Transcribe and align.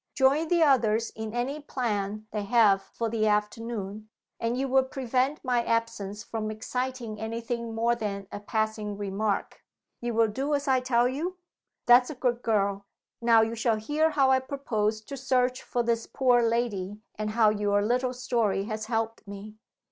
Join 0.15 0.47
the 0.47 0.63
others 0.63 1.11
in 1.11 1.31
any 1.31 1.59
plan 1.59 2.25
they 2.31 2.41
have 2.45 2.81
for 2.81 3.07
the 3.07 3.27
afternoon 3.27 4.09
and 4.39 4.57
you 4.57 4.67
will 4.67 4.83
prevent 4.85 5.45
my 5.45 5.63
absence 5.63 6.23
from 6.23 6.49
exciting 6.49 7.19
any 7.19 7.39
thing 7.39 7.75
more 7.75 7.93
than 7.93 8.25
a 8.31 8.39
passing 8.39 8.97
remark. 8.97 9.63
You 9.99 10.15
will 10.15 10.29
do 10.29 10.55
as 10.55 10.67
I 10.67 10.79
tell 10.79 11.07
you? 11.07 11.37
That's 11.85 12.09
a 12.09 12.15
good 12.15 12.41
girl! 12.41 12.87
Now 13.21 13.43
you 13.43 13.53
shall 13.53 13.77
hear 13.77 14.09
how 14.09 14.31
I 14.31 14.39
propose 14.39 15.01
to 15.01 15.15
search 15.15 15.61
for 15.61 15.83
this 15.83 16.07
poor 16.07 16.41
lady, 16.41 16.97
and 17.13 17.29
how 17.29 17.51
your 17.51 17.83
little 17.83 18.15
story 18.15 18.63
has 18.63 18.87
helped 18.87 19.27
me." 19.27 19.59